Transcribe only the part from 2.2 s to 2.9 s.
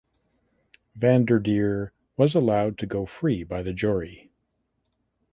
allowed to